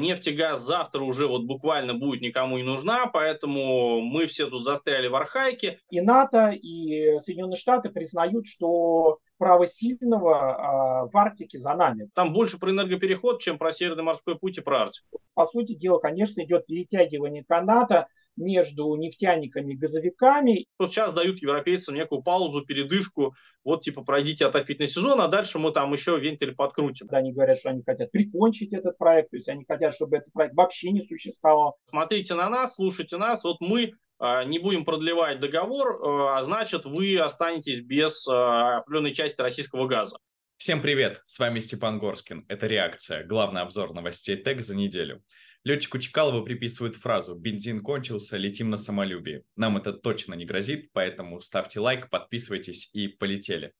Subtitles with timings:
[0.00, 4.64] Нефть и газ завтра уже вот буквально будет никому не нужна, поэтому мы все тут
[4.64, 5.80] застряли в архаике.
[5.90, 12.10] И НАТО, и Соединенные Штаты признают, что право сильного э, в Арктике за нами.
[12.14, 15.18] Там больше про энергопереход, чем про Северный морской путь и про Арктику.
[15.34, 18.06] По сути дела, конечно, идет перетягивание каната
[18.38, 20.66] между нефтяниками и газовиками.
[20.78, 23.34] Вот сейчас дают европейцам некую паузу, передышку,
[23.64, 27.08] вот типа пройдите отопительный сезон, а дальше мы там еще вентиль подкрутим.
[27.10, 30.54] Они говорят, что они хотят прикончить этот проект, то есть они хотят, чтобы этот проект
[30.54, 31.76] вообще не существовал.
[31.90, 36.84] Смотрите на нас, слушайте нас, вот мы а, не будем продлевать договор, а, а значит
[36.84, 40.18] вы останетесь без а, определенной части российского газа.
[40.56, 42.44] Всем привет, с вами Степан Горскин.
[42.48, 45.22] Это «Реакция», главный обзор новостей ТЭК за неделю.
[45.64, 49.42] Летчику Чекалову приписывают фразу «бензин кончился, летим на самолюбие».
[49.56, 53.72] Нам это точно не грозит, поэтому ставьте лайк, подписывайтесь и полетели.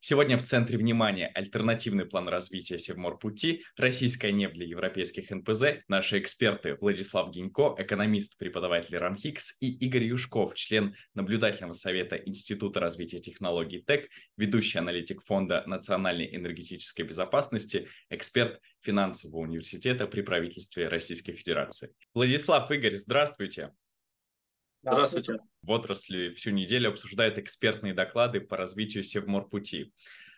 [0.00, 6.76] Сегодня в центре внимания альтернативный план развития Севморпути, российская нефть для европейских НПЗ, наши эксперты
[6.80, 14.08] Владислав Гинько, экономист, преподаватель РАНХИКС и Игорь Юшков, член наблюдательного совета Института развития технологий ТЭК,
[14.36, 21.94] ведущий аналитик Фонда национальной энергетической безопасности, эксперт финансового университета при правительстве Российской Федерации.
[22.12, 23.72] Владислав, Игорь, здравствуйте.
[24.84, 25.38] Здравствуйте.
[25.62, 29.92] В отрасли всю неделю обсуждают экспертные доклады по развитию Севморпути.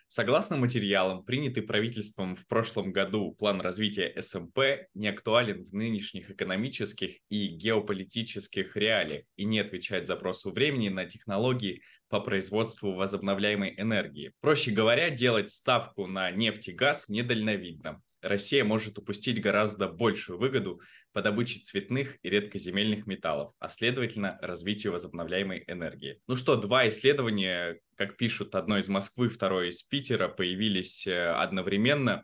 [0.07, 7.17] Согласно материалам, принятый правительством в прошлом году план развития СМП не актуален в нынешних экономических
[7.27, 14.31] и геополитических реалиях и не отвечает запросу времени на технологии по производству возобновляемой энергии.
[14.39, 18.01] Проще говоря, делать ставку на нефть и газ недальновидно.
[18.21, 20.81] Россия может упустить гораздо большую выгоду
[21.13, 26.21] по добыче цветных и редкоземельных металлов, а следовательно развитию возобновляемой энергии.
[26.27, 32.23] Ну что, два исследования, как пишут, одно из Москвы, второе из Питера, появились э, одновременно.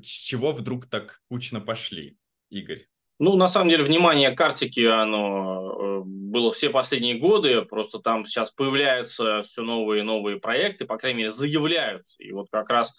[0.00, 2.16] С чего вдруг так кучно пошли,
[2.50, 2.86] Игорь?
[3.18, 8.26] Ну, на самом деле, внимание к Арктике, оно э, было все последние годы, просто там
[8.26, 12.20] сейчас появляются все новые и новые проекты, по крайней мере, заявляются.
[12.22, 12.96] И вот как раз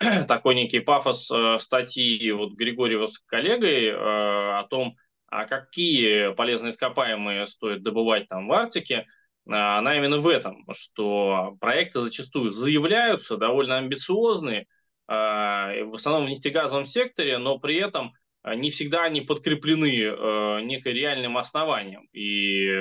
[0.28, 4.96] такой некий пафос э, статьи вот Григорьева с коллегой э, о том,
[5.26, 9.04] а какие полезные ископаемые стоит добывать там в Арктике, э,
[9.46, 14.66] она именно в этом, что проекты зачастую заявляются, довольно амбициозные,
[15.06, 21.36] в основном в нефтегазовом секторе, но при этом не всегда они подкреплены э, некой реальным
[21.36, 22.08] основанием.
[22.14, 22.72] И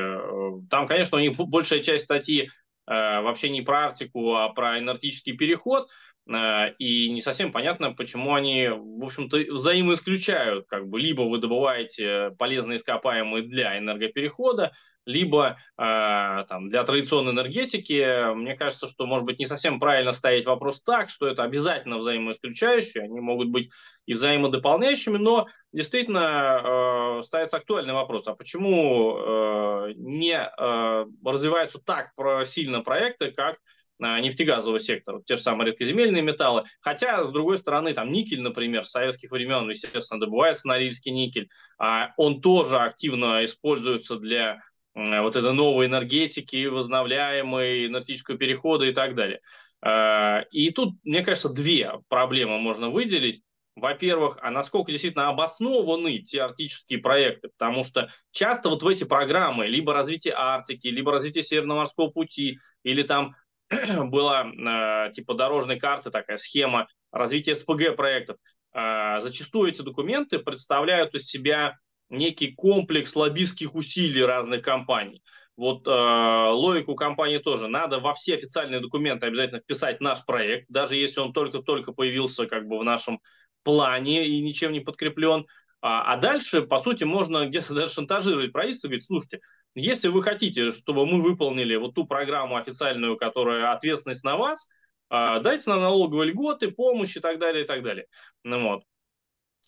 [0.69, 2.49] там, конечно, у них большая часть статьи
[2.87, 5.89] вообще не про Арктику, а про энергетический переход–
[6.27, 12.77] и не совсем понятно, почему они, в общем-то, взаимоисключают, как бы, либо вы добываете полезные
[12.77, 14.71] ископаемые для энергоперехода,
[15.05, 18.33] либо э, там, для традиционной энергетики.
[18.33, 23.03] Мне кажется, что, может быть, не совсем правильно ставить вопрос так, что это обязательно взаимоисключающие,
[23.03, 23.69] они могут быть
[24.05, 32.11] и взаимодополняющими, но действительно э, ставится актуальный вопрос, а почему э, не э, развиваются так
[32.45, 33.57] сильно проекты, как
[33.99, 36.63] нефтегазового сектора, те же самые редкоземельные металлы.
[36.81, 41.49] Хотя, с другой стороны, там никель, например, с советских времен, естественно, добывается норильский никель.
[41.79, 44.61] А он тоже активно используется для
[44.95, 49.39] вот этой новой энергетики, возобновляемой, энергетического перехода и так далее.
[49.81, 53.41] А, и тут, мне кажется, две проблемы можно выделить.
[53.75, 59.65] Во-первых, а насколько действительно обоснованы те арктические проекты, потому что часто вот в эти программы
[59.65, 63.35] либо развитие Арктики, либо развитие Северного морского пути, или там
[64.05, 68.37] была э, типа дорожной карты, такая схема развития СПГ проектов.
[68.73, 71.77] Э, зачастую эти документы представляют из себя
[72.09, 75.23] некий комплекс лоббистских усилий разных компаний.
[75.55, 77.67] Вот э, логику компании тоже.
[77.67, 82.67] Надо во все официальные документы обязательно вписать наш проект, даже если он только-только появился как
[82.67, 83.19] бы в нашем
[83.63, 85.45] плане и ничем не подкреплен.
[85.81, 89.41] А, а дальше, по сути, можно где-то даже шантажировать правительство, говорить, слушайте,
[89.75, 94.69] если вы хотите, чтобы мы выполнили вот ту программу официальную, которая ответственность на вас,
[95.09, 98.07] а, дайте нам налоговые льготы, помощь и так далее, и так далее.
[98.43, 98.83] Ну, вот.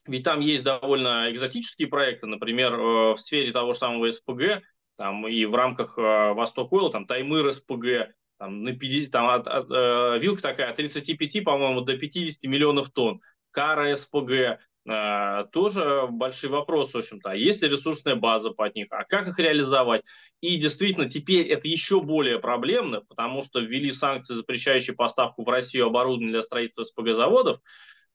[0.07, 4.61] Ведь там есть довольно экзотические проекты, например, э, в сфере того же самого СПГ,
[4.97, 9.47] там и в рамках э, Восток Ойл, там Таймыр СПГ, там на 50, там от,
[9.47, 13.21] от, э, вилка такая от 35, по-моему, до 50 миллионов тонн.
[13.51, 17.31] Кара СПГ, тоже большие вопросы, в общем-то.
[17.31, 18.87] А есть ли ресурсная база под них?
[18.91, 20.03] А как их реализовать?
[20.41, 25.87] И действительно, теперь это еще более проблемно, потому что ввели санкции, запрещающие поставку в Россию
[25.87, 27.59] оборудования для строительства СПГ-заводов.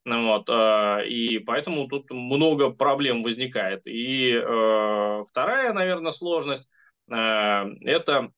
[0.05, 3.87] Ну вот, а, и поэтому тут много проблем возникает.
[3.87, 6.69] И э, вторая, наверное, сложность
[7.11, 7.15] э,–
[7.85, 8.33] это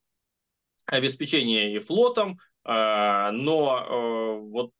[0.85, 4.71] обеспечение и флотом, но э, вот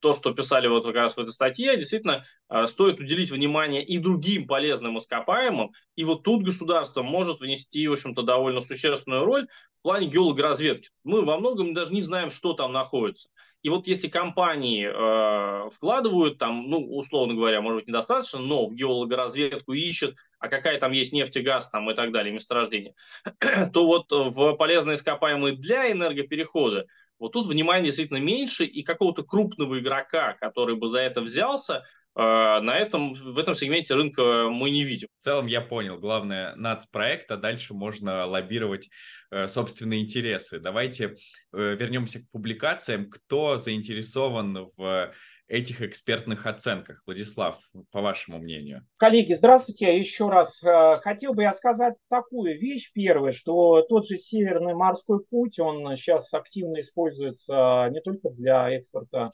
[0.00, 3.98] то, что писали вот как раз в этой статье, действительно а, стоит уделить внимание и
[3.98, 9.48] другим полезным ископаемым, и вот тут государство может внести, в общем-то, довольно существенную роль
[9.88, 10.90] плане геологоразведки.
[11.04, 13.30] Мы во многом даже не знаем, что там находится.
[13.62, 18.74] И вот если компании э, вкладывают там, ну, условно говоря, может быть, недостаточно, но в
[18.74, 22.94] геологоразведку ищут, а какая там есть нефть и газ там и так далее, месторождение,
[23.72, 26.86] то вот в полезные ископаемые для энергоперехода
[27.18, 31.82] вот тут внимания действительно меньше, и какого-то крупного игрока, который бы за это взялся, э,
[32.18, 35.08] на этом, в этом сегменте рынка мы не видим.
[35.18, 35.98] В целом я понял.
[35.98, 38.88] Главное, нацпроект, а дальше можно лоббировать
[39.30, 40.58] э, собственные интересы.
[40.58, 41.14] Давайте э,
[41.52, 43.08] вернемся к публикациям.
[43.08, 45.12] Кто заинтересован в
[45.46, 47.02] этих экспертных оценках?
[47.06, 47.58] Владислав,
[47.92, 48.84] по вашему мнению.
[48.96, 49.96] Коллеги, здравствуйте.
[49.96, 52.90] Еще раз э, хотел бы я сказать такую вещь.
[52.92, 59.30] Первое, что тот же Северный морской путь, он сейчас активно используется не только для экспорта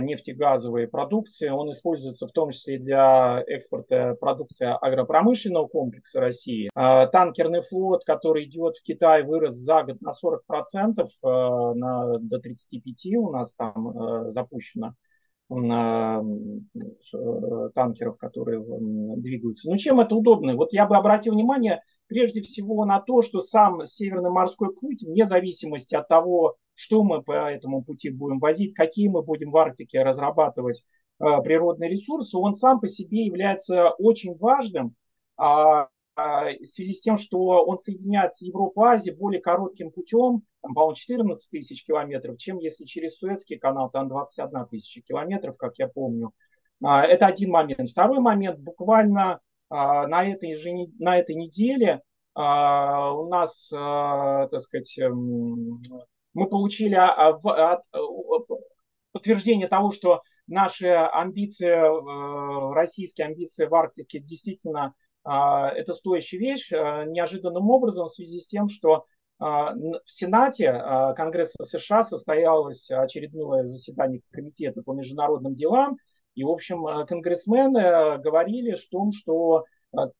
[0.00, 6.70] нефтегазовой продукции, он используется в том числе для экспорта продукции агропромышленного комплекса России.
[6.74, 12.38] Э, танкерный флот, который идет в Китай, вырос за год на 40%, э, на, до
[12.38, 14.94] 35% у нас там запущено
[17.74, 18.64] танкеров, которые
[19.16, 19.68] двигаются.
[19.68, 20.56] Но чем это удобно?
[20.56, 25.24] Вот я бы обратил внимание прежде всего на то, что сам Северный морской путь, вне
[25.24, 30.02] зависимости от того, что мы по этому пути будем возить, какие мы будем в Арктике
[30.02, 30.84] разрабатывать
[31.20, 34.96] э, природные ресурсы, он сам по себе является очень важным
[35.36, 40.42] а, а, в связи с тем, что он соединяет Европу и Азию более коротким путем,
[40.60, 45.78] там, по-моему, 14 тысяч километров, чем если через Суэцкий канал, там 21 тысяча километров, как
[45.78, 46.32] я помню.
[46.82, 47.90] А, это один момент.
[47.90, 49.40] Второй момент, буквально
[49.70, 52.02] на этой, же, на этой неделе
[52.34, 55.80] у нас, так сказать, эм,
[56.34, 56.96] мы получили
[59.12, 64.94] подтверждение того, что наши амбиции, э, российские амбиции в Арктике действительно
[65.24, 69.06] а, это стоящая вещь а, неожиданным образом в связи с тем, что
[69.38, 70.72] а, в Сенате
[71.16, 75.96] Конгресса США состоялось очередное заседание Комитета по международным делам,
[76.34, 79.64] и, в общем, конгрессмены говорили о том, что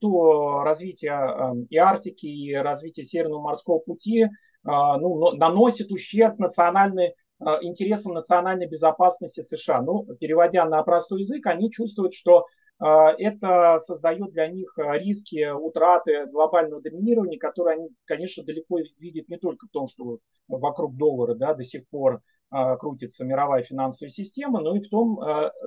[0.00, 4.28] то развитие и Арктики, и развитие Северного морского пути
[4.64, 7.14] ну, наносит ущерб национальной
[7.62, 9.82] интересам национальной безопасности США.
[9.82, 12.46] Ну, переводя на простой язык, они чувствуют, что
[12.82, 19.28] а, это создает для них а, риски утраты глобального доминирования, которые они, конечно, далеко видят
[19.28, 20.18] не только в том, что
[20.48, 25.20] вокруг доллара да, до сих пор а, крутится мировая финансовая система, но и в том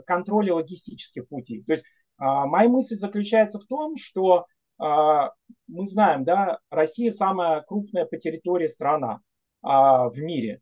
[0.05, 1.63] контроле логистических путей.
[1.63, 1.85] То есть
[2.17, 4.45] моя мысль заключается в том, что
[4.77, 9.21] мы знаем, да, Россия самая крупная по территории страна
[9.61, 10.59] в мире,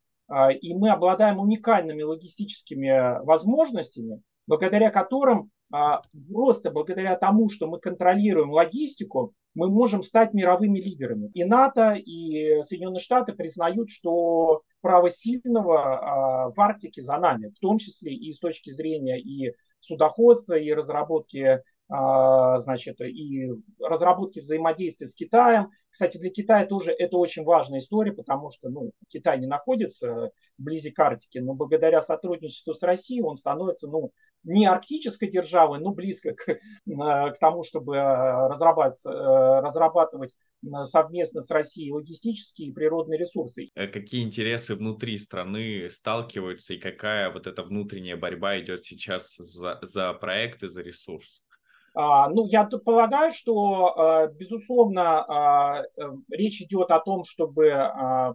[0.61, 8.51] и мы обладаем уникальными логистическими возможностями, благодаря которым а, просто благодаря тому, что мы контролируем
[8.51, 11.31] логистику, мы можем стать мировыми лидерами.
[11.33, 17.57] И НАТО, и Соединенные Штаты признают, что право сильного а, в Арктике за нами, в
[17.59, 25.07] том числе и с точки зрения и судоходства, и разработки а, значит, и разработки взаимодействия
[25.07, 25.69] с Китаем.
[25.89, 30.89] Кстати, для Китая тоже это очень важная история, потому что ну, Китай не находится вблизи
[30.89, 34.11] к Арктике, но благодаря сотрудничеству с Россией он становится ну,
[34.43, 40.35] не арктической державой, но близко к, к тому, чтобы разрабатывать, разрабатывать
[40.83, 43.69] совместно с Россией логистические и природные ресурсы.
[43.75, 49.79] Э, какие интересы внутри страны сталкиваются и какая вот эта внутренняя борьба идет сейчас за,
[49.81, 51.43] за проекты, за ресурс?
[51.95, 57.71] А, ну, я полагаю, что, а, безусловно, а, э, речь идет о том, чтобы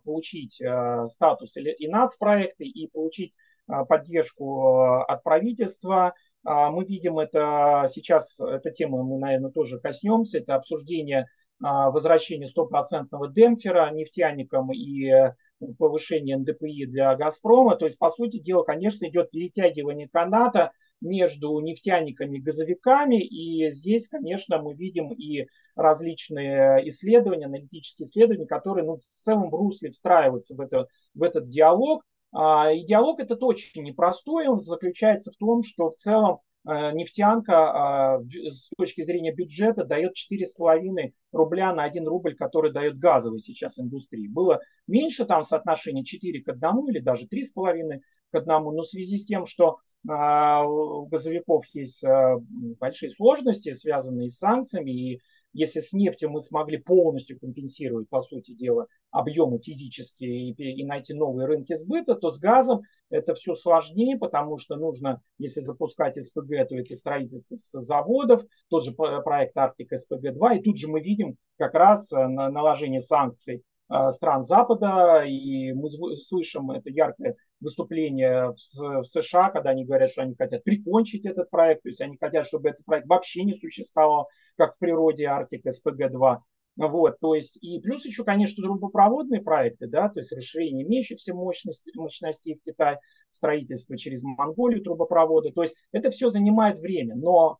[0.05, 0.62] получить
[1.07, 3.35] статус и нацпроекты, и получить
[3.88, 6.15] поддержку от правительства.
[6.45, 11.27] Мы видим это сейчас, эта тема мы, наверное, тоже коснемся, это обсуждение
[11.61, 15.11] возвращения стопроцентного демпфера нефтяникам и
[15.79, 17.77] повышение НДПИ для «Газпрома».
[17.77, 23.23] То есть, по сути дела, конечно, идет перетягивание каната между нефтяниками и газовиками.
[23.23, 29.55] И здесь, конечно, мы видим и различные исследования, аналитические исследования, которые ну, в целом в
[29.55, 32.02] русле встраиваются в, это, в этот диалог.
[32.33, 37.55] А, и диалог этот очень непростой, он заключается в том, что в целом э, нефтянка
[37.55, 43.78] а, с точки зрения бюджета дает 4,5 рубля на 1 рубль, который дает газовый сейчас
[43.78, 44.28] индустрии.
[44.28, 48.00] Было меньше там соотношение 4 к 1 или даже 3,5
[48.31, 52.37] к 1, но в связи с тем, что у газовиков есть а,
[52.78, 55.21] большие сложности, связанные с санкциями, и
[55.52, 61.14] если с нефтью мы смогли полностью компенсировать, по сути дела, объемы физические и, и найти
[61.14, 66.69] новые рынки сбыта, то с газом это все сложнее, потому что нужно, если запускать СПГ,
[66.69, 71.75] то это строительство заводов, тот же проект Арктика СПГ-2, и тут же мы видим как
[71.75, 73.61] раз э, наложение санкций э,
[74.11, 80.35] стран Запада, и мы слышим это яркое выступление в, США, когда они говорят, что они
[80.35, 84.76] хотят прикончить этот проект, то есть они хотят, чтобы этот проект вообще не существовал, как
[84.76, 86.38] в природе Арктика СПГ-2.
[86.76, 91.92] Вот, то есть, и плюс еще, конечно, трубопроводные проекты, да, то есть расширение имеющихся мощностей,
[91.97, 93.00] мощностей в Китае,
[93.33, 97.59] строительство через Монголию трубопровода, то есть это все занимает время, но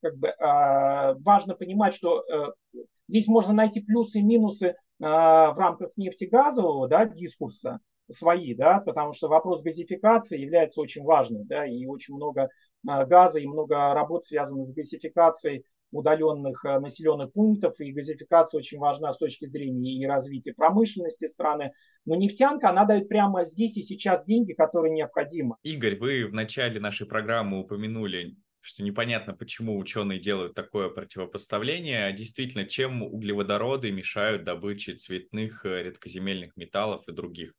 [0.00, 4.74] как бы, а, важно понимать, что э, здесь можно найти плюсы и минусы
[5.08, 11.66] в рамках нефтегазового да, дискурса, свои, да, потому что вопрос газификации является очень важным, да,
[11.66, 12.48] и очень много
[12.86, 18.78] а, газа и много работ связано с газификацией удаленных э, населенных пунктов, и газификация очень
[18.78, 21.72] важна с точки зрения и развития промышленности страны.
[22.06, 25.56] Но нефтянка, она дает прямо здесь и сейчас деньги, которые необходимы.
[25.62, 32.12] Игорь, вы в начале нашей программы упомянули что непонятно, почему ученые делают такое противопоставление.
[32.12, 37.52] Действительно, чем углеводороды мешают добыче цветных э, редкоземельных металлов и других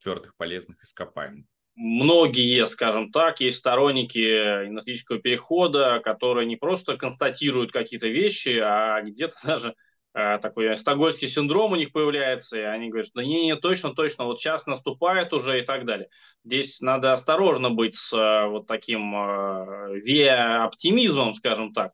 [0.00, 1.46] твердых полезных ископаемых?
[1.76, 9.36] многие, скажем так, есть сторонники энергетического перехода, которые не просто констатируют какие-то вещи, а где-то
[9.46, 9.74] даже
[10.40, 14.40] такой стокгольмский синдром у них появляется, и они говорят, да не, не, точно, точно, вот
[14.40, 16.08] сейчас наступает уже и так далее.
[16.44, 21.92] Здесь надо осторожно быть с э, вот таким э, веа-оптимизмом, скажем так.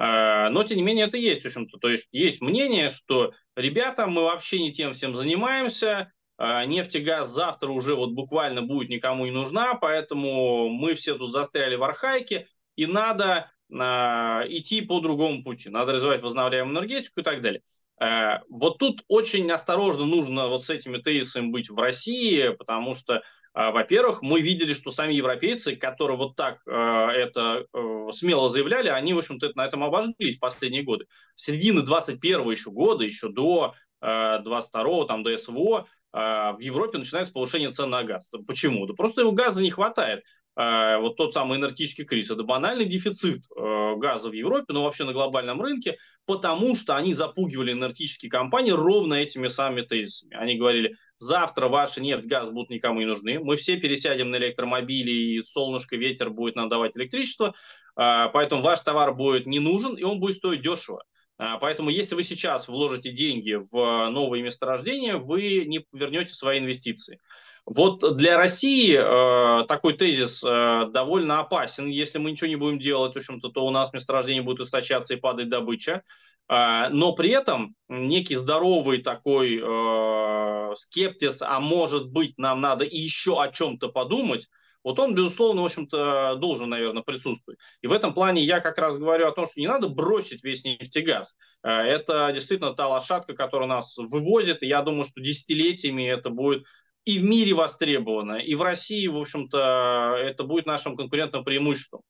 [0.00, 1.76] Но, тем не менее, это есть, в общем-то.
[1.78, 6.08] То есть есть мнение, что, ребята, мы вообще не тем всем занимаемся,
[6.38, 11.18] а, нефть и газ завтра уже вот буквально будет никому не нужна, поэтому мы все
[11.18, 12.46] тут застряли в архаике,
[12.76, 15.68] и надо идти по другому пути.
[15.68, 17.62] Надо развивать возобновляемую энергетику и так далее.
[18.00, 23.14] Э, вот тут очень осторожно нужно вот с этими тезисами быть в России, потому что,
[23.16, 23.20] э,
[23.54, 29.18] во-первых, мы видели, что сами европейцы, которые вот так это э, смело заявляли, они, в
[29.18, 31.06] общем-то, на этом обожглись последние годы.
[31.34, 37.32] С середины 21 еще года, еще до 22 там, до СВО, а, в Европе начинается
[37.32, 38.30] повышение цен на газ.
[38.46, 38.86] Почему?
[38.86, 40.24] Да просто его газа не хватает.
[40.60, 42.32] А, вот тот самый энергетический кризис.
[42.32, 47.14] Это банальный дефицит э, газа в Европе, но вообще на глобальном рынке, потому что они
[47.14, 50.34] запугивали энергетические компании ровно этими самыми тезисами.
[50.34, 55.12] Они говорили, завтра ваши нефть, газ будут никому не нужны, мы все пересядем на электромобили,
[55.12, 57.54] и солнышко, ветер будет нам давать электричество,
[57.94, 61.04] а, поэтому ваш товар будет не нужен, и он будет стоить дешево.
[61.38, 67.20] А, поэтому, если вы сейчас вложите деньги в новые месторождения, вы не вернете свои инвестиции.
[67.64, 71.88] Вот для России э, такой тезис э, довольно опасен.
[71.88, 75.18] Если мы ничего не будем делать, в общем-то, то у нас месторождение будет истощаться и
[75.18, 76.02] падать добыча.
[76.48, 83.40] Э, но при этом некий здоровый такой э, скептиз, а может быть, нам надо еще
[83.40, 84.48] о чем-то подумать,
[84.88, 87.60] вот он, безусловно, в общем-то, должен, наверное, присутствовать.
[87.82, 90.64] И в этом плане я как раз говорю о том, что не надо бросить весь
[90.64, 91.36] нефтегаз.
[91.62, 96.64] Э, это действительно та лошадка, которая нас вывозит, и я думаю, что десятилетиями это будет
[97.04, 102.00] и в мире востребовано, и в России, в общем-то, это будет нашим конкурентным преимуществом.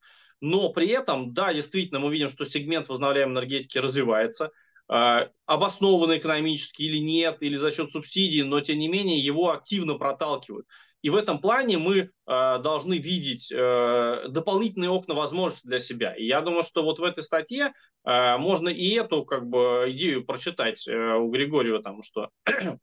[0.41, 4.53] Но при этом, да, действительно, мы видим, что сегмент возобновляемой энергетики развивается,
[4.89, 9.95] э, обоснованно экономически или нет, или за счет субсидий, но тем не менее его активно
[9.95, 10.67] проталкивают.
[11.03, 16.15] И в этом плане мы э, должны видеть э, дополнительные окна возможностей для себя.
[16.15, 17.73] И я думаю, что вот в этой статье
[18.05, 22.31] э, можно и эту как бы идею прочитать э, у Григорьева, там, что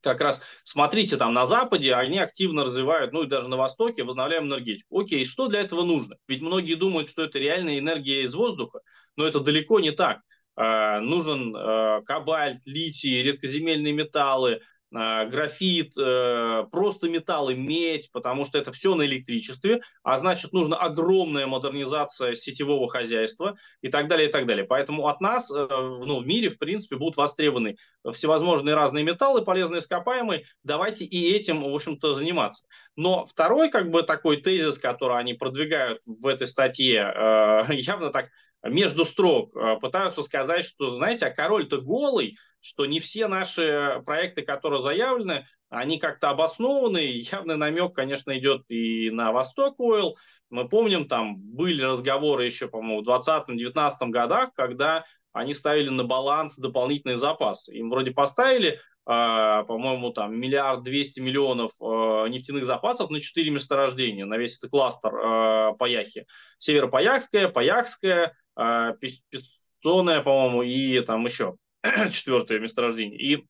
[0.00, 4.46] как раз смотрите там на Западе, они активно развивают, ну и даже на Востоке, возобновляем
[4.46, 5.00] энергетику.
[5.00, 6.16] Окей, что для этого нужно?
[6.26, 8.80] Ведь многие думают, что это реальная энергия из воздуха,
[9.14, 10.20] но это далеко не так.
[10.56, 18.72] Э, нужен э, кобальт, литий, редкоземельные металлы, графит, э, просто металлы, медь, потому что это
[18.72, 24.46] все на электричестве, а значит нужна огромная модернизация сетевого хозяйства и так далее, и так
[24.46, 24.64] далее.
[24.64, 27.76] Поэтому от нас э, ну, в мире, в принципе, будут востребованы
[28.10, 30.44] всевозможные разные металлы, полезные ископаемые.
[30.62, 32.64] Давайте и этим, в общем-то, заниматься.
[32.96, 37.12] Но второй, как бы, такой тезис, который они продвигают в этой статье,
[37.70, 38.28] явно так
[38.64, 44.80] между строк пытаются сказать, что, знаете, а король-то голый, что не все наши проекты, которые
[44.80, 46.98] заявлены, они как-то обоснованы.
[46.98, 50.16] Явный намек, конечно, идет и на Восток Ойл.
[50.50, 56.56] Мы помним, там были разговоры еще, по-моему, в 2020-2019 годах, когда они ставили на баланс
[56.56, 57.74] дополнительные запасы.
[57.74, 64.24] Им вроде поставили, а, по-моему, там миллиард двести миллионов а, нефтяных запасов на четыре месторождения,
[64.24, 66.26] на весь этот кластер а, Паяхи.
[66.58, 68.34] Северопаякская, Паяхская,
[69.80, 71.56] Сонное, по-моему, и там еще
[72.10, 73.18] четвертое месторождение.
[73.18, 73.46] И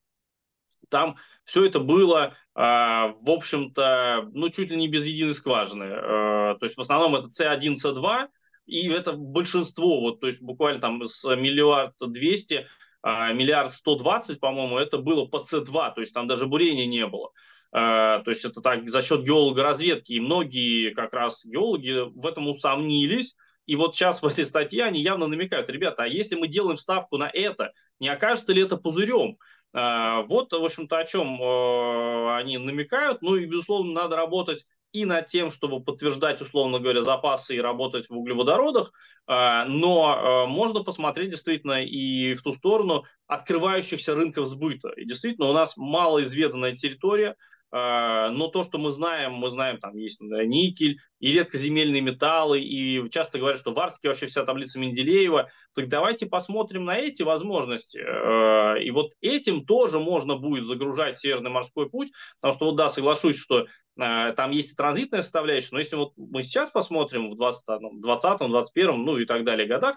[0.89, 5.85] там все это было, а, в общем-то, ну, чуть ли не без единой скважины.
[5.91, 8.29] А, то есть в основном это С1, С2,
[8.67, 12.67] и это большинство, вот, то есть буквально там с миллиард двести,
[13.03, 17.07] а, миллиард сто двадцать, по-моему, это было по С2, то есть там даже бурения не
[17.07, 17.31] было.
[17.71, 20.15] То есть это так за счет геологоразведки.
[20.15, 23.37] И многие как раз геологи в этом усомнились.
[23.69, 27.19] И вот сейчас в этой статье они явно намекают, ребята, а если мы делаем ставку
[27.19, 29.37] на это, не окажется ли это пузырем?
[29.75, 33.21] А, вот, в общем-то, о чем э, они намекают.
[33.21, 38.09] Ну и, безусловно, надо работать и над тем, чтобы подтверждать, условно говоря, запасы и работать
[38.09, 38.91] в углеводородах,
[39.27, 44.89] а, но э, можно посмотреть действительно и в ту сторону открывающихся рынков сбыта.
[44.97, 47.37] И действительно у нас малоизведанная территория,
[47.71, 53.09] а, но то, что мы знаем, мы знаем, там есть никель и редкоземельные металлы, и
[53.11, 55.51] часто говорят, что в Арктике вообще вся таблица Менделеева.
[55.75, 57.99] Так давайте посмотрим на эти возможности.
[57.99, 62.89] А, и вот этим тоже можно будет загружать Северный морской путь, потому что, вот да,
[62.89, 63.67] соглашусь, что
[64.01, 69.05] а, там есть и транзитная составляющая, но если вот мы сейчас посмотрим в 2020, 2021,
[69.05, 69.97] ну и так далее годах,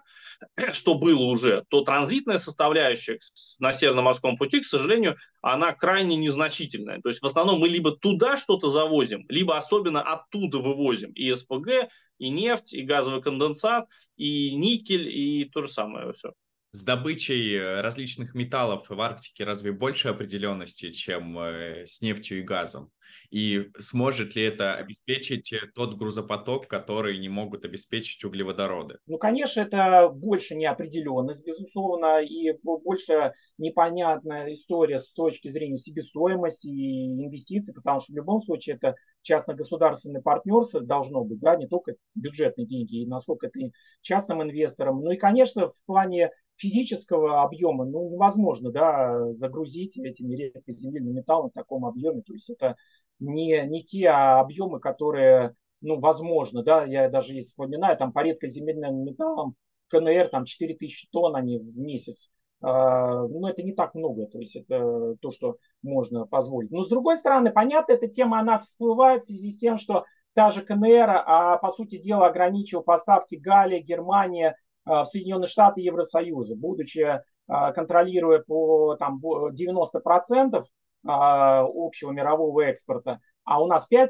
[0.73, 3.19] что было уже, то транзитная составляющая
[3.59, 6.99] на Северном морском пути, к сожалению, она крайне незначительная.
[7.01, 11.89] То есть в основном мы либо туда что-то завозим, либо особенно оттуда вывозим и СПГ,
[12.17, 16.33] и нефть, и газовый конденсат, и никель, и то же самое все.
[16.73, 22.43] С добычей э, различных металлов в Арктике разве больше определенности, чем э, с нефтью и
[22.43, 22.91] газом?
[23.29, 28.99] И сможет ли это обеспечить э, тот грузопоток, который не могут обеспечить углеводороды?
[29.05, 37.07] Ну, конечно, это больше неопределенность, безусловно, и больше непонятная история с точки зрения себестоимости и
[37.07, 42.65] инвестиций, потому что в любом случае это частно-государственное партнерство должно быть, да, не только бюджетные
[42.65, 43.59] деньги, и насколько это
[44.01, 45.01] частным инвесторам.
[45.01, 51.53] Ну и, конечно, в плане физического объема ну, невозможно да, загрузить этими редкоземельными металлами в
[51.53, 52.21] таком объеме.
[52.21, 52.75] То есть это
[53.19, 56.63] не, не те объемы, которые ну, возможно.
[56.63, 59.55] Да, я даже если вспоминаю, там по редкоземельным металлам
[59.87, 62.31] КНР там 4000 тонн они в месяц.
[62.63, 66.69] Uh, ну, это не так много, то есть это то, что можно позволить.
[66.69, 70.51] Но с другой стороны, понятно, эта тема, она всплывает в связи с тем, что та
[70.51, 74.53] же КНР, а по сути дела ограничивала поставки Галия, Германия, а,
[74.85, 80.63] в Соединенные Штаты Евросоюза, будучи а, контролируя по там, 90%
[81.05, 84.07] а, общего мирового экспорта, а у нас 5%,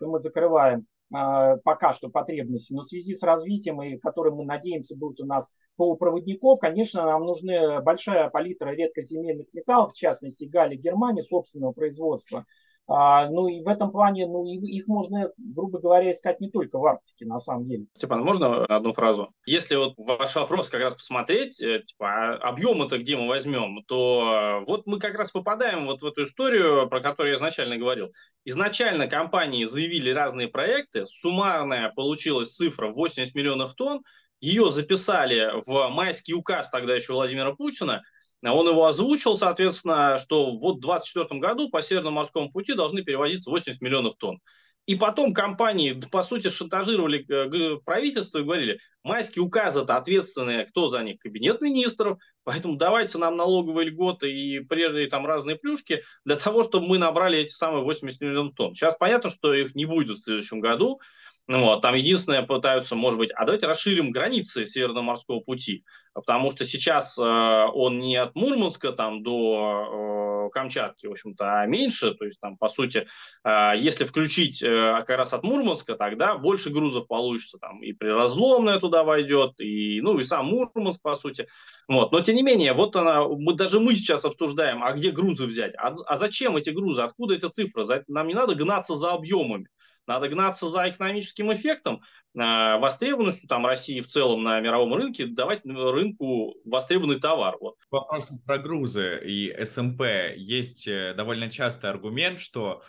[0.00, 2.72] и мы закрываем пока что потребности.
[2.72, 7.24] Но в связи с развитием, и которым мы надеемся будет у нас полупроводников, конечно, нам
[7.24, 12.46] нужны большая палитра редкоземельных металлов, в частности, Гали Германии, собственного производства–
[12.86, 16.84] а, ну и в этом плане, ну их можно, грубо говоря, искать не только в
[16.84, 17.86] Арктике, на самом деле.
[17.94, 19.32] Степан, можно одну фразу?
[19.46, 24.60] Если вот ваш вопрос как раз посмотреть, э, типа, а объемы-то где мы возьмем, то
[24.62, 28.12] э, вот мы как раз попадаем вот в эту историю, про которую я изначально говорил.
[28.44, 34.02] Изначально компании заявили разные проекты, суммарная получилась цифра 80 миллионов тонн,
[34.40, 38.02] ее записали в майский указ тогда еще Владимира Путина–
[38.42, 43.50] он его озвучил, соответственно, что вот в 2024 году по Северному морскому пути должны перевозиться
[43.50, 44.40] 80 миллионов тонн.
[44.86, 50.88] И потом компании, по сути, шантажировали э, правительство и говорили, майские указы это ответственные, кто
[50.88, 51.18] за них?
[51.20, 56.86] Кабинет министров, поэтому давайте нам налоговые льготы и прежние там разные плюшки для того, чтобы
[56.86, 58.74] мы набрали эти самые 80 миллионов тонн.
[58.74, 61.00] Сейчас понятно, что их не будет в следующем году,
[61.46, 66.50] ну, вот, там единственное пытаются, может быть, а давайте расширим границы Северного морского пути, потому
[66.50, 72.14] что сейчас э, он не от Мурманска там до э, Камчатки, в общем-то, а меньше,
[72.14, 73.06] то есть там, по сути,
[73.44, 78.80] э, если включить э, как раз от Мурманска, тогда больше грузов получится, там и приразломная
[78.80, 81.46] туда войдет, и, ну, и сам Мурманск, по сути,
[81.88, 85.44] вот, но тем не менее, вот она, мы, даже мы сейчас обсуждаем, а где грузы
[85.44, 89.68] взять, а, а зачем эти грузы, откуда эта цифра, нам не надо гнаться за объемами,
[90.06, 92.02] надо гнаться за экономическим эффектом,
[92.34, 97.56] э, востребованностью там, России в целом на мировом рынке, давать рынку востребованный товар.
[97.60, 97.76] Вот.
[97.90, 100.02] Вопрос про грузы и СМП.
[100.36, 102.88] Есть э, довольно частый аргумент, что эм,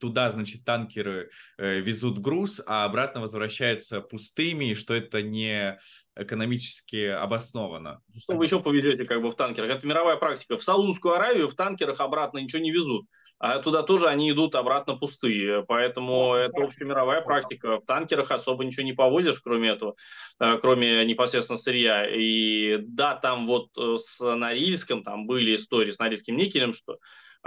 [0.00, 5.78] туда, значит, танкеры э, везут груз, а обратно возвращаются пустыми, и что это не
[6.16, 8.00] экономически обосновано.
[8.16, 9.70] Что вы еще повезете как бы в танкерах?
[9.70, 10.56] Это мировая практика.
[10.56, 13.06] В Саудовскую Аравию в танкерах обратно ничего не везут
[13.38, 15.64] а туда тоже они идут обратно пустые.
[15.66, 17.80] Поэтому это общемировая практика.
[17.80, 19.94] В танкерах особо ничего не повозишь, кроме этого,
[20.40, 22.04] э, кроме непосредственно сырья.
[22.08, 26.98] И да, там вот э, с Норильском, там были истории с Норильским никелем, что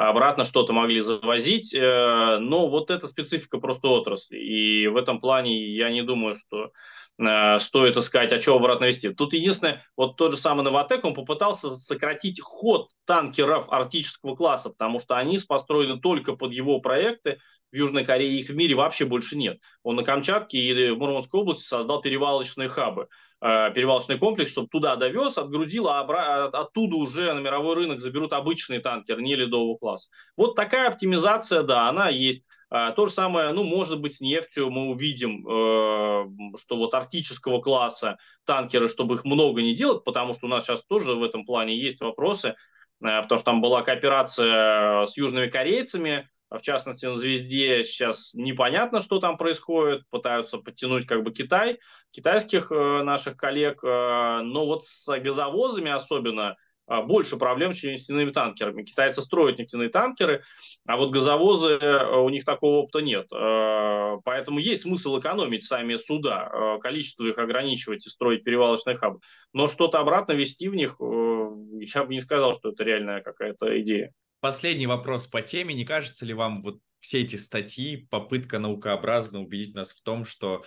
[0.10, 4.38] обратно что-то могли завозить, э, но вот эта специфика просто отрасли.
[4.38, 6.72] И в этом плане я не думаю, что
[7.18, 9.10] э, стоит искать, а что обратно вести.
[9.10, 15.00] Тут единственное, вот тот же самый Новотек, он попытался сократить ход танкеров арктического класса, потому
[15.00, 17.40] что они построены только под его проекты,
[17.72, 19.60] в Южной Корее их в мире вообще больше нет.
[19.84, 23.08] Он на Камчатке или в Мурманской области создал перевалочные хабы,
[23.42, 26.02] э, перевалочный комплекс, чтобы туда довез, отгрузил, а
[26.48, 30.10] оттуда уже на мировой рынок заберут обычный танкер, не ледового класса.
[30.36, 32.44] Вот такая оптимизация, да, она есть.
[32.74, 37.60] А, то же самое, ну, может быть, с нефтью мы увидим, э, что вот арктического
[37.60, 41.46] класса танкеры, чтобы их много не делать, потому что у нас сейчас тоже в этом
[41.46, 42.54] плане есть вопросы, э,
[43.02, 49.20] потому что там была кооперация с южными корейцами, в частности, на «Звезде» сейчас непонятно, что
[49.20, 51.80] там происходит, пытаются подтянуть как бы Китай,
[52.12, 56.58] китайских э, наших коллег, но вот с газовозами особенно–
[56.92, 58.84] а, больше проблем, чем нефтяными танкерами.
[58.84, 60.44] Китайцы строят нефтяные танкеры,
[60.86, 63.28] а вот газовозы, э, у них такого опыта нет.
[63.32, 69.22] Э, поэтому есть смысл экономить сами суда, э, количество их ограничивать и строить перевалочные хабы.
[69.54, 74.12] Но что-то обратно вести в них, я бы не сказал, что это реальная какая-то идея.
[74.42, 75.76] Последний вопрос по теме.
[75.76, 80.64] Не кажется ли вам вот все эти статьи, попытка наукообразно убедить нас в том, что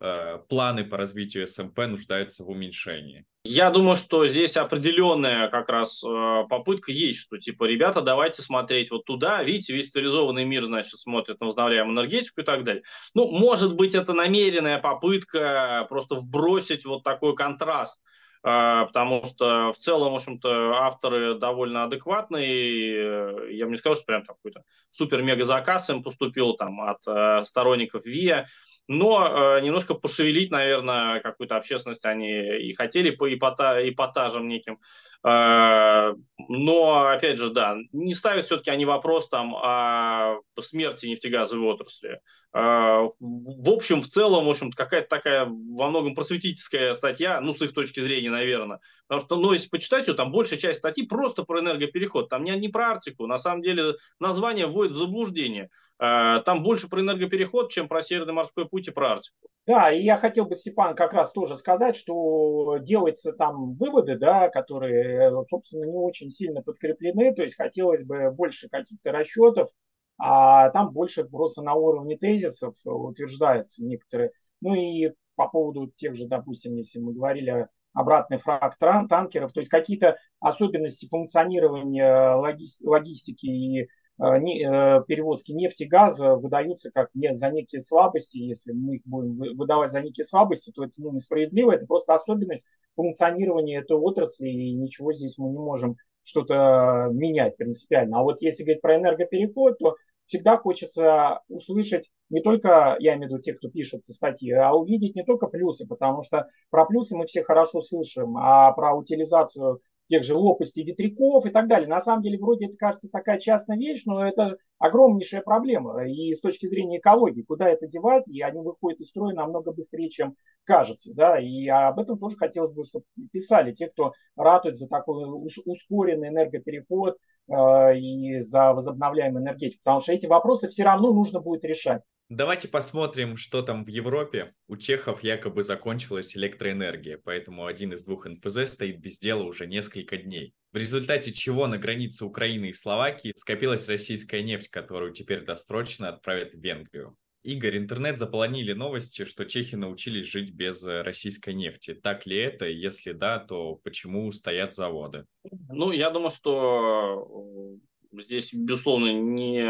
[0.00, 3.24] э, планы по развитию СМП нуждаются в уменьшении?
[3.46, 8.90] Я думаю, что здесь определенная как раз э, попытка есть, что типа, ребята, давайте смотреть
[8.90, 9.42] вот туда.
[9.42, 12.82] Видите, весь цивилизованный мир, значит, смотрит на возобновляемую энергетику и так далее.
[13.14, 18.02] Ну, может быть, это намеренная попытка просто вбросить вот такой контраст
[18.44, 23.56] потому что в целом, в общем-то, авторы довольно адекватные.
[23.56, 28.04] Я бы не сказал, что прям какой-то супер-мега заказ им поступил там от э, сторонников
[28.04, 28.46] ВИА
[28.86, 34.78] но э, немножко пошевелить, наверное, какую-то общественность они и хотели по эпота, эпатажам неким.
[35.26, 36.12] Э,
[36.48, 42.20] но, опять же, да, не ставят все-таки они вопрос там о смерти нефтегазовой отрасли.
[42.52, 47.62] Э, в общем, в целом, в общем какая-то такая во многом просветительская статья, ну, с
[47.62, 48.80] их точки зрения, наверное.
[49.06, 52.54] Потому что, ну, если почитать ее, там большая часть статьи просто про энергопереход, там не,
[52.56, 53.26] не про Арктику.
[53.26, 55.70] На самом деле название вводит в заблуждение.
[56.00, 59.36] Э, там больше про энергопереход, чем про Северный морской путь и про Арктику.
[59.66, 64.48] Да, и я хотел бы, Степан, как раз тоже сказать, что делаются там выводы, да,
[64.48, 69.70] которые, собственно, не очень сильно подкреплены, то есть хотелось бы больше каких-то расчетов,
[70.18, 74.32] а там больше просто на уровне тезисов утверждается некоторые.
[74.60, 79.60] Ну и по поводу тех же, допустим, если мы говорили о обратный фраг танкеров, то
[79.60, 87.50] есть какие-то особенности функционирования логистики и Э, э, перевозки нефти газа выдаются как не за
[87.50, 88.38] некие слабости.
[88.38, 91.72] Если мы их будем выдавать за некие слабости, то это ну, несправедливо.
[91.72, 98.20] Это просто особенность функционирования этой отрасли, и ничего здесь мы не можем что-то менять принципиально.
[98.20, 99.96] А вот если говорить про энергопереход, то
[100.26, 105.14] всегда хочется услышать не только, я имею в виду те, кто пишут статьи, а увидеть
[105.14, 110.22] не только плюсы, потому что про плюсы мы все хорошо слышим, а про утилизацию тех
[110.22, 111.88] же лопастей ветряков и так далее.
[111.88, 116.06] На самом деле, вроде это кажется такая частная вещь, но это огромнейшая проблема.
[116.06, 120.10] И с точки зрения экологии, куда это девать, и они выходят из строя намного быстрее,
[120.10, 121.12] чем кажется.
[121.14, 121.38] Да?
[121.38, 125.24] И об этом тоже хотелось бы, чтобы писали те, кто ратует за такой
[125.64, 127.16] ускоренный энергопереход
[127.48, 129.80] и за возобновляемую энергетику.
[129.84, 132.02] Потому что эти вопросы все равно нужно будет решать.
[132.30, 134.54] Давайте посмотрим, что там в Европе.
[134.66, 140.16] У чехов якобы закончилась электроэнергия, поэтому один из двух НПЗ стоит без дела уже несколько
[140.16, 140.54] дней.
[140.72, 146.54] В результате чего на границе Украины и Словакии скопилась российская нефть, которую теперь досрочно отправят
[146.54, 147.14] в Венгрию.
[147.44, 151.92] Игорь, интернет заполонили новости, что чехи научились жить без э, российской нефти.
[151.92, 152.64] Так ли это?
[152.64, 155.26] Если да, то почему стоят заводы?
[155.68, 157.78] Ну, я думаю, что
[158.12, 159.60] здесь, безусловно, не,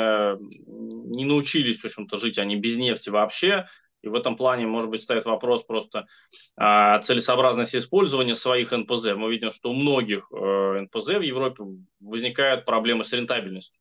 [0.67, 3.67] не научились, в общем-то, жить они без нефти вообще.
[4.03, 6.07] И в этом плане, может быть, стоит вопрос просто
[6.57, 9.15] о целесообразности использования своих НПЗ.
[9.17, 11.65] Мы видим, что у многих э, НПЗ в Европе
[12.01, 13.81] возникают проблемы с рентабельностью.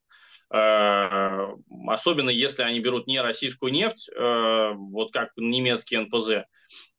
[0.53, 1.55] Э,
[1.87, 6.45] особенно если они берут не российскую нефть, э, вот как немецкие НПЗ,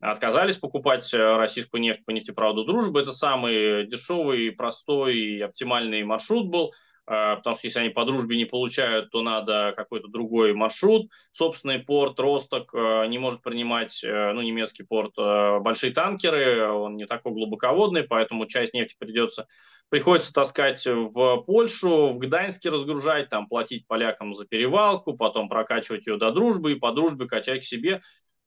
[0.00, 3.00] отказались покупать российскую нефть по нефтепроводу дружбы.
[3.00, 6.74] Это самый дешевый, простой и оптимальный маршрут был–
[7.06, 11.10] потому что если они по дружбе не получают, то надо какой-то другой маршрут.
[11.32, 15.14] Собственный порт Росток не может принимать, э, ну, немецкий порт,
[15.62, 19.46] большие танкеры, он не такой глубоководный, поэтому часть нефти придется,
[19.94, 26.16] приходится таскать в Польшу, в Гданьске разгружать, там платить полякам за перевалку, потом прокачивать ее
[26.16, 28.00] до дружбы и по дружбе качать к себе.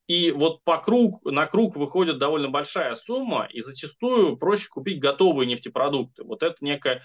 [0.08, 5.46] И вот по круг, на круг выходит довольно большая сумма, и зачастую проще купить готовые
[5.46, 6.22] нефтепродукты.
[6.22, 7.00] Вот это некая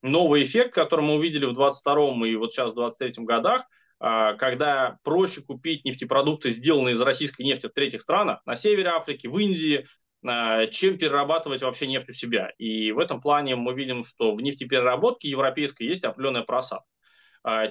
[0.00, 3.64] новый эффект, который мы увидели в 22 и вот сейчас в 23 годах,
[3.98, 9.36] когда проще купить нефтепродукты, сделанные из российской нефти в третьих странах, на севере Африки, в
[9.38, 9.88] Индии,
[10.22, 12.52] чем перерабатывать вообще нефть у себя.
[12.58, 16.86] И в этом плане мы видим, что в нефтепереработке европейской есть определенная просадка.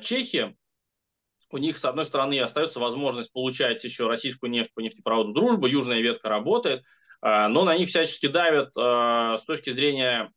[0.02, 0.56] Чехия,
[1.52, 6.00] у них, с одной стороны, остается возможность получать еще российскую нефть по нефтепроводу «Дружба», южная
[6.00, 6.84] ветка работает,
[7.22, 10.32] но на них всячески давят с точки зрения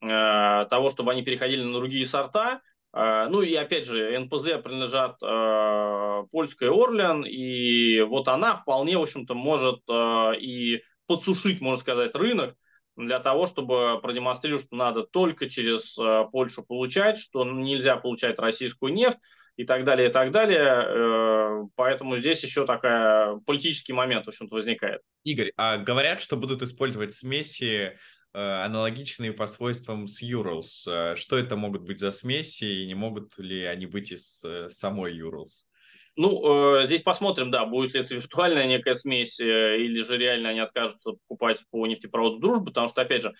[0.00, 2.60] того, чтобы они переходили на другие сорта,
[2.92, 9.34] ну и опять же, НПЗ принадлежат э, польской Орлен, и вот она вполне, в общем-то,
[9.34, 12.56] может э, и подсушить, можно сказать, рынок
[12.96, 18.92] для того, чтобы продемонстрировать, что надо только через э, Польшу получать, что нельзя получать российскую
[18.92, 19.18] нефть
[19.56, 20.84] и так далее, и так далее.
[20.86, 25.02] Э, поэтому здесь еще такая политический момент, в общем-то, возникает.
[25.24, 27.98] Игорь, а говорят, что будут использовать смеси
[28.32, 31.16] э, аналогичные по свойствам с Urals.
[31.16, 35.66] Что это могут быть за смеси и не могут ли они быть из самой Urals?
[36.16, 40.48] Ну, э, здесь посмотрим, да, будет ли это виртуальная некая смесь, э, или же реально
[40.48, 43.34] они откажутся покупать по нефтепроводу «Дружбы», потому что, опять же,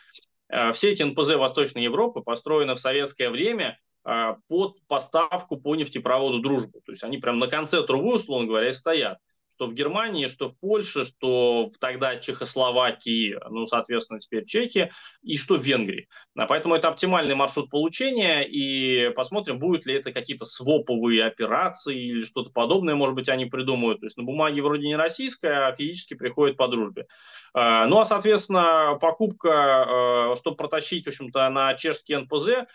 [0.49, 6.41] э, все эти НПЗ Восточной Европы построены в советское время э, под поставку по нефтепроводу
[6.41, 6.81] «Дружбы».
[6.85, 10.59] То есть они прям на конце трубы, условно говоря, стоят что в Германии, что в
[10.59, 14.91] Польше, что в тогда Чехословакии, ну, соответственно, теперь Чехии,
[15.23, 16.09] и что в Венгрии.
[16.37, 22.25] А поэтому это оптимальный маршрут получения, и посмотрим, будут ли это какие-то своповые операции или
[22.25, 24.01] что-то подобное, может быть, они придумают.
[24.01, 27.07] То есть на бумаге вроде не российская, а физически приходит по дружбе.
[27.55, 32.67] А, ну, а, соответственно, покупка, а, чтобы протащить, в общем-то, на чешский НПЗ,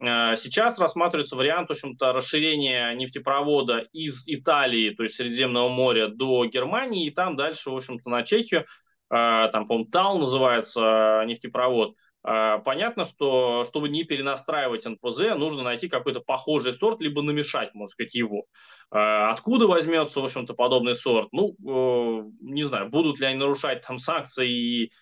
[0.00, 6.44] а, сейчас рассматривается вариант, в общем-то, расширения нефтепровода из Италии, то есть Средиземного моря, до
[6.46, 8.66] Германии, и там дальше, в общем-то, на Чехию,
[9.08, 11.94] а, там, по-моему, ТАЛ называется нефтепровод.
[12.22, 17.92] А, понятно, что чтобы не перенастраивать НПЗ, нужно найти какой-то похожий сорт, либо намешать, можно
[17.92, 18.46] сказать, его.
[18.90, 21.28] А, откуда возьмется, в общем-то, подобный сорт?
[21.32, 24.92] Ну, э, не знаю, будут ли они нарушать там санкции и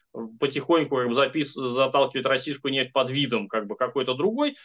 [0.41, 1.55] потихоньку как бы, запис...
[1.55, 4.57] заталкивать российскую нефть под видом как бы какой-то другой.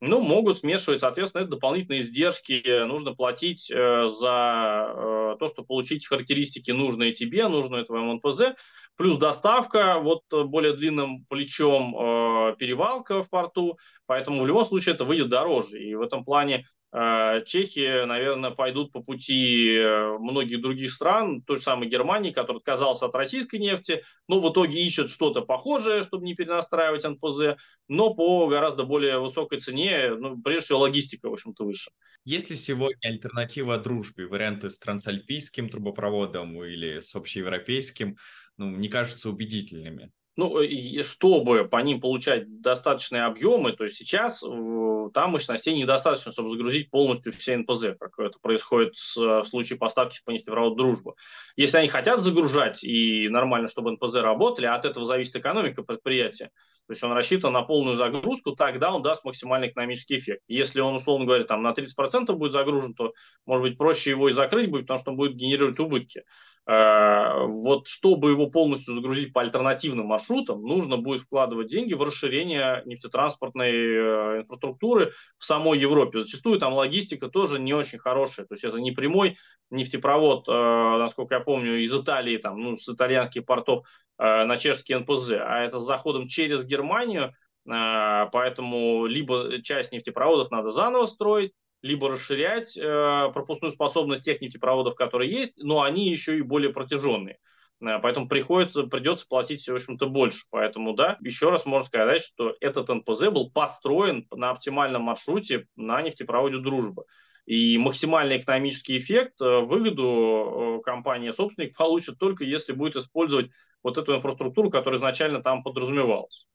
[0.00, 6.06] Ну, могут смешивать, соответственно, это дополнительные издержки, нужно платить э, за э, то, что получить
[6.06, 8.54] характеристики нужные тебе, нужные твоему НПЗ,
[8.96, 15.04] плюс доставка вот более длинным плечом, э, перевалка в порту, поэтому в любом случае это
[15.04, 20.90] выйдет дороже, и в этом плане Э, чехи, наверное, пойдут по пути э, многих других
[20.90, 25.42] стран, той же самой Германии, которая отказался от российской нефти, но в итоге ищет что-то
[25.42, 31.28] похожее, чтобы не перенастраивать НПЗ, но по гораздо более высокой цене, ну, прежде всего логистика,
[31.28, 31.90] в общем-то, выше.
[32.24, 38.16] Есть ли сегодня альтернатива дружбе, варианты с трансальпийским трубопроводом или с общеевропейским,
[38.56, 40.10] ну, не кажутся убедительными?
[40.38, 40.56] Ну,
[41.02, 46.92] чтобы по ним получать достаточные объемы, то есть сейчас э, там мощностей недостаточно, чтобы загрузить
[46.92, 51.14] полностью все НПЗ, как это происходит с, в случае поставки по нефтепроводу «Дружба».
[51.56, 56.52] Если они хотят загружать и нормально, чтобы НПЗ работали, а от этого зависит экономика предприятия,
[56.86, 60.42] то есть он рассчитан на полную загрузку, тогда он даст максимальный экономический эффект.
[60.46, 63.12] Если он, условно говоря, там на 30% будет загружен, то,
[63.44, 66.22] может быть, проще его и закрыть будет, потому что он будет генерировать убытки.
[66.68, 72.82] Э, вот чтобы его полностью загрузить по альтернативным маршрутам, нужно будет вкладывать деньги в расширение
[72.84, 76.20] нефтетранспортной э, инфраструктуры в самой Европе.
[76.20, 78.44] Зачастую там логистика тоже не очень хорошая.
[78.44, 79.38] То есть это не прямой
[79.70, 83.86] нефтепровод, э, насколько я помню, из Италии, там, ну, с итальянских портов
[84.18, 91.06] на чешский НПЗ, а это с заходом через Германию, поэтому либо часть нефтепроводов надо заново
[91.06, 96.72] строить, либо расширять э, пропускную способность тех нефтепроводов, которые есть, но они еще и более
[96.72, 97.38] протяженные.
[97.80, 100.46] Э, поэтому приходится, придется платить, в общем-то, больше.
[100.50, 106.02] Поэтому, да, еще раз можно сказать, что этот НПЗ был построен на оптимальном маршруте на
[106.02, 107.04] нефтепроводе «Дружба».
[107.46, 113.50] И максимальный экономический эффект, э, выгоду компания собственник получит только если будет использовать
[113.82, 116.46] вот эту инфраструктуру, которая изначально там подразумевалась.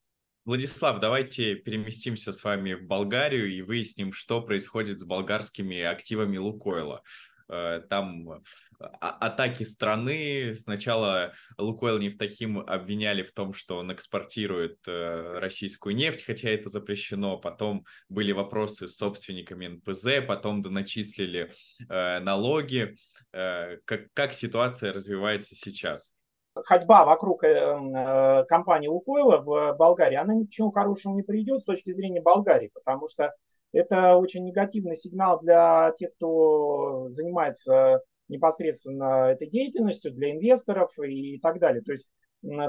[0.46, 7.02] Владислав, давайте переместимся с вами в Болгарию и выясним, что происходит с болгарскими активами Лукойла.
[7.50, 8.42] Э, там
[8.80, 10.54] а, атаки страны.
[10.56, 17.38] Сначала Лукойл Нефтахим обвиняли в том, что он экспортирует э, российскую нефть, хотя это запрещено.
[17.38, 21.54] Потом были вопросы с собственниками НПЗ, потом доначислили
[21.88, 22.98] э, налоги.
[23.32, 26.16] Как, как ситуация развивается сейчас?
[26.56, 31.62] Ходьба вокруг э, э, компании Лукойла в Болгарии, она ни к чему хорошему не приведет
[31.62, 33.34] с точки зрения Болгарии, потому что
[33.72, 41.60] это очень негативный сигнал для тех, кто занимается непосредственно этой деятельностью, для инвесторов и так
[41.60, 41.82] далее.
[41.82, 42.08] То есть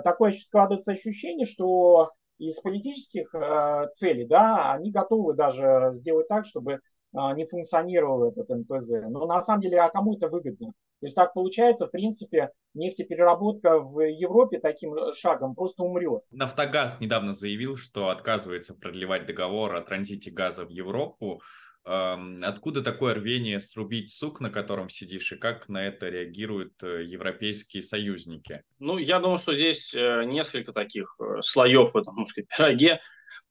[0.02, 6.80] такое складывается ощущение, что из политических э, целей, да, они готовы даже сделать так, чтобы
[7.12, 8.94] не функционировал этот НПЗ.
[9.08, 10.72] Но на самом деле, а кому это выгодно?
[11.04, 16.22] То есть так получается, в принципе, нефтепереработка в Европе таким шагом просто умрет.
[16.30, 21.42] Нафтогаз недавно заявил, что отказывается продлевать договор о транзите газа в Европу.
[21.84, 27.82] Откуда такое рвение срубить сук, на котором сидишь, и как на это реагируют э, европейские
[27.82, 28.62] союзники?
[28.78, 33.00] Ну, я думаю, что здесь э, несколько таких э, слоев в этом, можно сказать, пироге.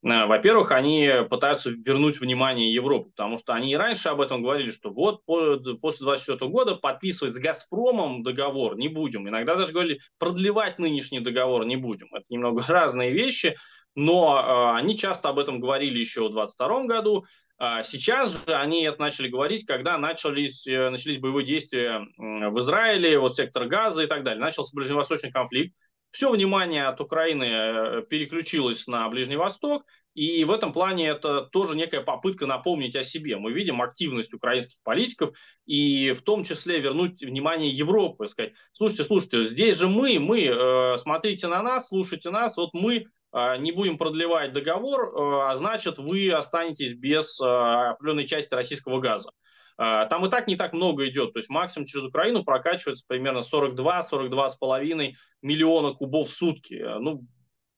[0.01, 4.89] Во-первых, они пытаются вернуть внимание Европы, потому что они и раньше об этом говорили, что
[4.89, 9.27] вот после 2024 года подписывать с «Газпромом» договор не будем.
[9.29, 12.07] Иногда даже говорили, продлевать нынешний договор не будем.
[12.13, 13.55] Это немного разные вещи,
[13.95, 17.25] но они часто об этом говорили еще в 2022 году.
[17.57, 23.19] А сейчас же они это начали говорить, когда начались, э, начались боевые действия в Израиле,
[23.19, 24.43] вот сектор Газа и так далее.
[24.43, 25.73] Начался ближневосточный конфликт.
[26.13, 31.75] Все внимание от Украины э, переключилось на Ближний Восток, и в этом плане это тоже
[31.75, 33.37] некая попытка напомнить о себе.
[33.37, 39.43] Мы видим активность украинских политиков и в том числе вернуть внимание Европы, сказать, слушайте, слушайте,
[39.45, 43.97] здесь же мы, мы, э, смотрите на нас, слушайте нас, вот мы а, не будем
[43.97, 45.11] продлевать договор,
[45.49, 49.31] а, значит, вы останетесь без определенной части российского газа.
[49.77, 55.13] Там и так не так много идет, то есть максимум через Украину прокачивается примерно 42-42,5
[55.41, 56.85] миллиона кубов в сутки.
[56.99, 57.25] Ну,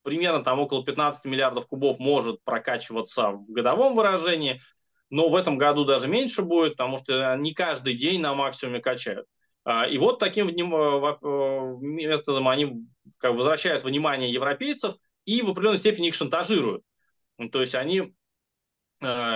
[0.03, 4.62] примерно там около 15 миллиардов кубов может прокачиваться в годовом выражении,
[5.10, 9.25] но в этом году даже меньше будет, потому что не каждый день на максимуме качают.
[9.89, 12.86] И вот таким методом они
[13.17, 16.84] как, возвращают внимание европейцев и в определенной степени их шантажируют.
[17.38, 18.12] Ну, то есть они э,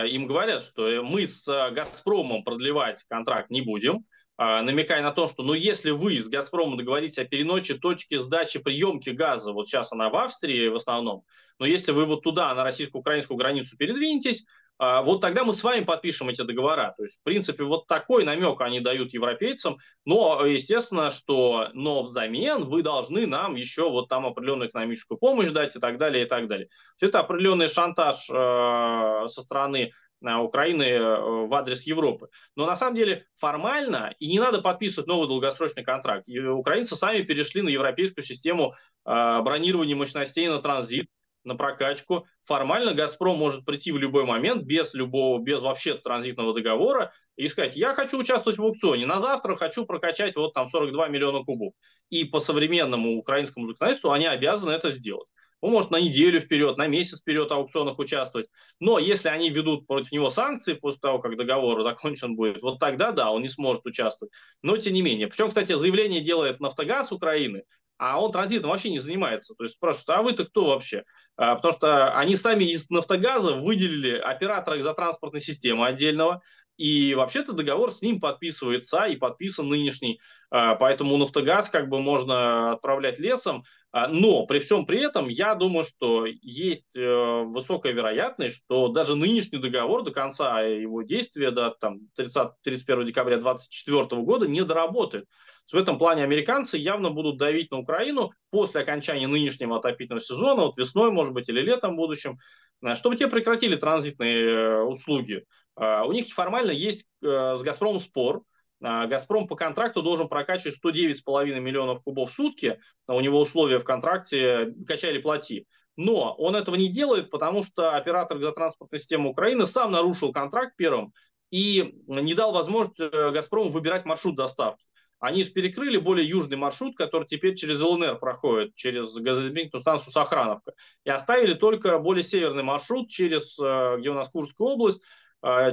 [0.08, 4.04] им говорят, что мы с «Газпромом» продлевать контракт не будем,
[4.38, 8.60] э, намекая на то, что ну, если вы с «Газпромом» договоритесь о переночи точки сдачи
[8.60, 11.24] приемки газа, вот сейчас она в Австрии в основном,
[11.60, 14.46] но если вы вот туда, на российско-украинскую границу передвинетесь,
[14.80, 16.94] вот тогда мы с вами подпишем эти договора.
[16.98, 22.64] То есть, в принципе, вот такой намек они дают европейцам, но, естественно, что, но взамен
[22.64, 26.48] вы должны нам еще вот там определенную экономическую помощь дать и так далее, и так
[26.48, 26.70] далее.
[26.98, 32.30] Все это определенный шантаж э, со стороны э, Украины э, в адрес Европы.
[32.56, 36.30] Но на самом деле формально и не надо подписывать новый долгосрочный контракт.
[36.30, 38.74] И украинцы сами перешли на европейскую систему
[39.06, 41.08] э, бронирования мощностей на транзит
[41.44, 42.28] на прокачку.
[42.44, 47.76] Формально «Газпром» может прийти в любой момент без любого, без вообще транзитного договора и сказать,
[47.76, 51.74] я хочу участвовать в аукционе, на завтра хочу прокачать вот там 42 миллиона кубов.
[52.10, 55.28] И по современному украинскому законодательству они обязаны это сделать.
[55.62, 58.48] Он может на неделю вперед, на месяц вперед в аукционах участвовать.
[58.80, 63.12] Но если они ведут против него санкции после того, как договор закончен будет, вот тогда
[63.12, 64.34] да, он не сможет участвовать.
[64.62, 65.28] Но тем не менее.
[65.28, 67.64] Причем, кстати, заявление делает Нафтогаз Украины,
[68.00, 69.54] а он транзитом вообще не занимается.
[69.56, 71.04] То есть спрашивают, а вы-то кто вообще?
[71.36, 76.42] А, потому что они сами из «Нафтогаза» выделили оператора газотранспортной системы отдельного,
[76.80, 80.22] и вообще-то договор с ним подписывается и подписан нынешний.
[80.50, 83.66] А, поэтому «Нафтогаз» как бы можно отправлять лесом.
[83.92, 89.16] А, но при всем при этом я думаю, что есть э, высокая вероятность, что даже
[89.16, 95.26] нынешний договор до конца его действия, до там, 30, 31 декабря 2024 года не доработает.
[95.70, 100.78] В этом плане американцы явно будут давить на Украину после окончания нынешнего отопительного сезона, вот
[100.78, 102.38] весной, может быть, или летом в будущем,
[102.84, 105.44] э, чтобы те прекратили транзитные э, услуги.
[105.80, 108.44] Э, у них формально есть с «Газпромом» спор,
[108.82, 112.80] «Газпром» по контракту должен прокачивать 109,5 миллионов кубов в сутки.
[113.08, 115.68] У него условия в контракте «качай или плати».
[115.98, 121.14] Но он этого не делает, потому что оператор газотранспортной системы Украины сам нарушил контракт первым
[121.52, 124.86] и не дал возможность «Газпрому» выбирать маршрут доставки.
[125.20, 130.74] Они же перекрыли более южный маршрут, который теперь через ЛНР проходит, через газоэлектростанцию станцию Сохрановка.
[131.04, 135.06] И оставили только более северный маршрут через, э, где у нас Курская область, э,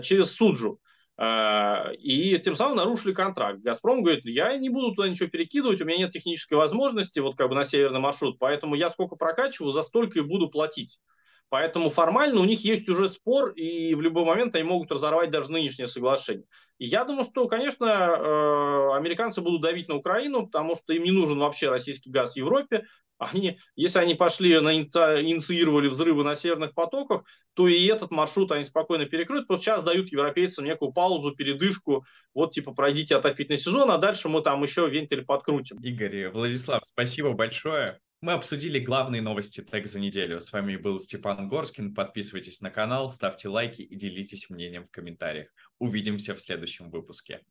[0.02, 0.80] через Суджу.
[1.18, 3.60] Э, и тем самым нарушили контракт.
[3.60, 7.48] «Газпром» говорит, я не буду туда ничего перекидывать, у меня нет технической возможности вот как
[7.48, 11.00] бы на северный маршрут, поэтому я сколько прокачиваю, за столько и буду платить.
[11.48, 15.52] Поэтому формально у них есть уже спор, и в любой момент они могут разорвать даже
[15.52, 16.44] нынешнее соглашение.
[16.78, 21.38] Я думаю, что, конечно, э, американцы будут давить на Украину, потому что им не нужен
[21.38, 22.84] вообще российский газ в Европе.
[23.18, 28.64] Они, если они пошли, на, инициировали взрывы на северных потоках, то и этот маршрут они
[28.64, 29.46] спокойно перекроют.
[29.46, 32.04] Просто сейчас дают европейцам некую паузу, передышку.
[32.34, 35.78] Вот типа пройдите отопительный сезон, а дальше мы там еще вентиль подкрутим.
[35.78, 38.00] Игорь, Владислав, спасибо большое.
[38.26, 40.40] Мы обсудили главные новости тег за неделю.
[40.40, 41.94] С вами был Степан Горскин.
[41.94, 45.46] Подписывайтесь на канал, ставьте лайки и делитесь мнением в комментариях.
[45.78, 47.42] Увидимся в следующем выпуске.